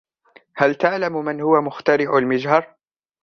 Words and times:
هل 0.55 0.75
تعلم 0.75 1.25
من 1.25 1.41
هو 1.41 1.61
مخترع 1.61 2.17
المجهر؟ 2.17 2.75